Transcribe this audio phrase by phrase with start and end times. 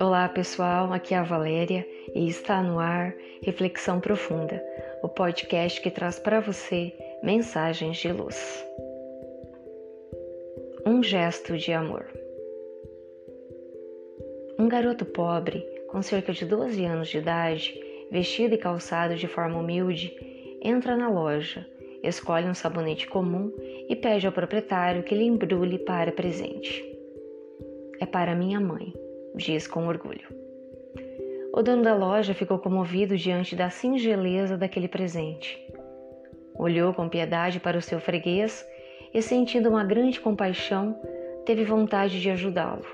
[0.00, 4.64] Olá pessoal, aqui é a Valéria e está no ar Reflexão Profunda,
[5.02, 8.66] o podcast que traz para você mensagens de luz.
[10.86, 12.06] Um gesto de amor.
[14.58, 17.78] Um garoto pobre, com cerca de 12 anos de idade,
[18.10, 20.16] vestido e calçado de forma humilde,
[20.62, 21.66] entra na loja,
[22.02, 23.52] escolhe um sabonete comum
[23.88, 26.84] e pede ao proprietário que lhe embrulhe para presente.
[28.00, 28.92] É para minha mãe
[29.38, 30.28] diz com orgulho.
[31.52, 35.58] O dono da loja ficou comovido diante da singeleza daquele presente.
[36.54, 38.66] Olhou com piedade para o seu freguês
[39.14, 41.00] e, sentindo uma grande compaixão,
[41.46, 42.84] teve vontade de ajudá-lo.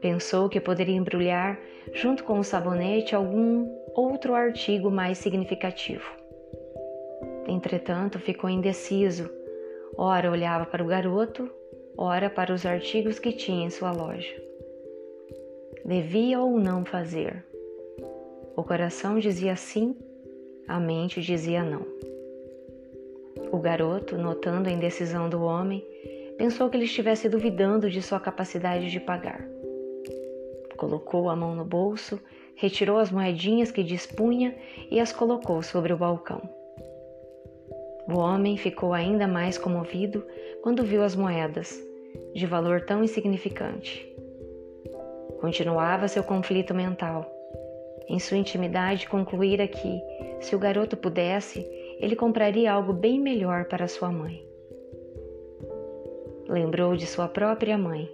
[0.00, 1.58] Pensou que poderia embrulhar,
[1.92, 6.23] junto com o sabonete, algum outro artigo mais significativo.
[7.64, 9.30] Entretanto, ficou indeciso.
[9.96, 11.50] Ora olhava para o garoto,
[11.96, 14.44] ora para os artigos que tinha em sua loja
[15.84, 17.44] devia ou não fazer.
[18.56, 19.94] O coração dizia sim,
[20.66, 21.84] a mente dizia não.
[23.52, 25.84] O garoto, notando a indecisão do homem,
[26.38, 29.46] pensou que ele estivesse duvidando de sua capacidade de pagar.
[30.76, 32.18] Colocou a mão no bolso,
[32.56, 34.56] retirou as moedinhas que dispunha
[34.90, 36.40] e as colocou sobre o balcão.
[38.06, 40.26] O homem ficou ainda mais comovido
[40.62, 41.82] quando viu as moedas,
[42.34, 44.14] de valor tão insignificante.
[45.40, 47.30] Continuava seu conflito mental.
[48.08, 50.02] Em sua intimidade, concluíra que,
[50.40, 51.66] se o garoto pudesse,
[51.98, 54.46] ele compraria algo bem melhor para sua mãe.
[56.46, 58.10] Lembrou de sua própria mãe.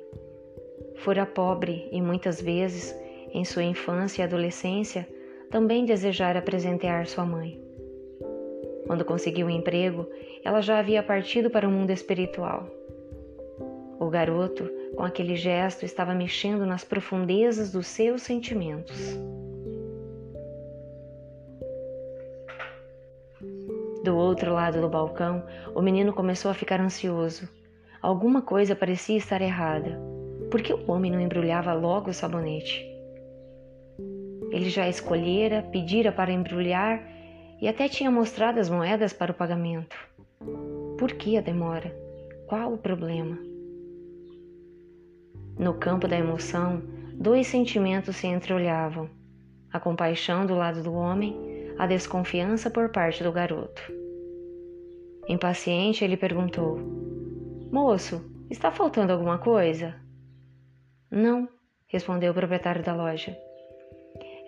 [0.97, 2.95] Fora pobre e muitas vezes,
[3.33, 5.09] em sua infância e adolescência,
[5.51, 7.70] também desejara presentear sua mãe.
[8.91, 10.05] Quando conseguiu um emprego,
[10.45, 12.67] ela já havia partido para o mundo espiritual.
[14.01, 19.17] O garoto, com aquele gesto, estava mexendo nas profundezas dos seus sentimentos.
[24.03, 27.49] Do outro lado do balcão, o menino começou a ficar ansioso.
[28.03, 30.01] Alguma coisa parecia estar errada.
[30.51, 32.85] Por que o homem não embrulhava logo o sabonete?
[34.51, 37.20] Ele já escolhera, pedira para embrulhar
[37.61, 39.97] e até tinha mostrado as moedas para o pagamento.
[40.99, 41.95] Por que a demora?
[42.47, 43.39] Qual o problema?
[45.59, 46.83] No campo da emoção,
[47.15, 49.11] dois sentimentos se entreolhavam:
[49.73, 51.37] a compaixão do lado do homem,
[51.79, 53.83] a desconfiança por parte do garoto.
[55.29, 56.79] Impaciente, ele perguntou:
[57.71, 59.95] Moço, está faltando alguma coisa?
[61.11, 61.49] Não,
[61.87, 63.37] respondeu o proprietário da loja.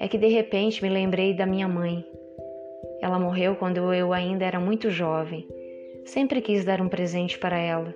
[0.00, 2.04] É que de repente me lembrei da minha mãe.
[3.02, 5.44] Ela morreu quando eu ainda era muito jovem.
[6.04, 7.92] Sempre quis dar um presente para ela,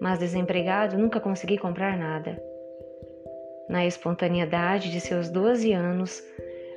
[0.00, 2.42] mas desempregado nunca consegui comprar nada.
[3.68, 6.20] Na espontaneidade de seus doze anos,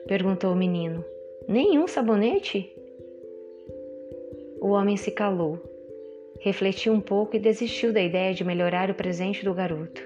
[0.07, 1.03] perguntou o menino:
[1.47, 2.71] Nenhum sabonete?
[4.61, 5.59] O homem se calou,
[6.41, 10.01] refletiu um pouco e desistiu da ideia de melhorar o presente do garoto.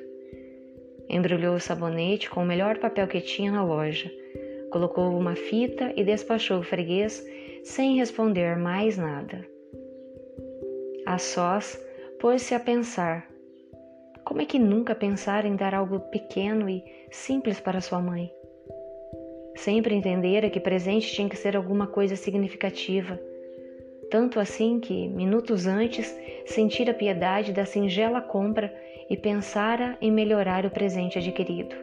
[1.09, 4.09] Embrulhou o sabonete com o melhor papel que tinha na loja,
[4.72, 7.25] colocou uma fita e despachou o freguês
[7.67, 9.45] sem responder mais nada.
[11.05, 11.78] A sós,
[12.19, 13.28] pôs-se a pensar
[14.23, 18.31] como é que nunca pensar em dar algo pequeno e simples para sua mãe?
[19.55, 23.19] Sempre entendera que presente tinha que ser alguma coisa significativa,
[24.09, 28.73] tanto assim que, minutos antes, sentira piedade da singela compra
[29.09, 31.75] e pensara em melhorar o presente adquirido.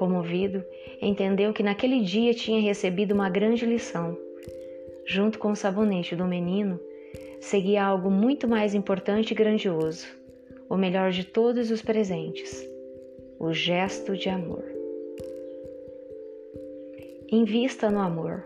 [0.00, 0.64] Comovido,
[1.02, 4.16] entendeu que naquele dia tinha recebido uma grande lição.
[5.04, 6.80] Junto com o sabonete do menino,
[7.38, 10.08] seguia algo muito mais importante e grandioso
[10.70, 12.66] o melhor de todos os presentes,
[13.38, 14.64] o gesto de amor.
[17.30, 18.42] Invista no amor.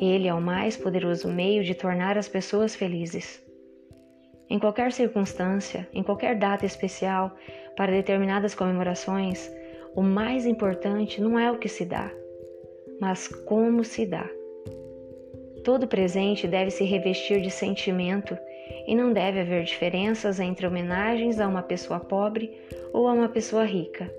[0.00, 3.40] Ele é o mais poderoso meio de tornar as pessoas felizes.
[4.50, 7.36] Em qualquer circunstância, em qualquer data especial,
[7.76, 9.48] para determinadas comemorações,
[9.96, 12.12] o mais importante não é o que se dá,
[13.00, 14.28] mas como se dá.
[15.64, 18.36] Todo presente deve se revestir de sentimento
[18.86, 22.52] e não deve haver diferenças entre homenagens a uma pessoa pobre
[22.92, 24.12] ou a uma pessoa rica.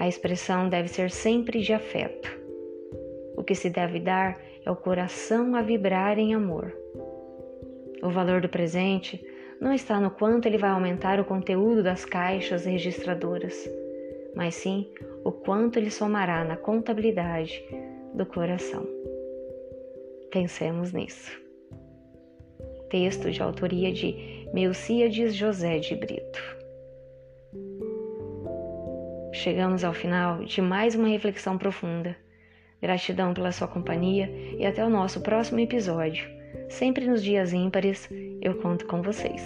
[0.00, 2.30] A expressão deve ser sempre de afeto.
[3.36, 6.72] O que se deve dar é o coração a vibrar em amor.
[8.00, 9.20] O valor do presente
[9.60, 13.68] não está no quanto ele vai aumentar o conteúdo das caixas registradoras,
[14.38, 14.88] mas sim
[15.24, 17.60] o quanto ele somará na contabilidade
[18.14, 18.86] do coração.
[20.30, 21.36] Pensemos nisso.
[22.88, 26.40] texto de autoria de Melcíades José de Brito.
[29.32, 32.16] Chegamos ao final de mais uma reflexão profunda.
[32.80, 36.30] Gratidão pela sua companhia e até o nosso próximo episódio.
[36.68, 38.08] Sempre nos dias ímpares,
[38.40, 39.42] eu conto com vocês.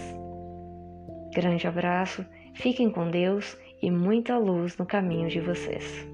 [1.34, 6.11] Grande abraço, fiquem com Deus e muita luz no caminho de vocês.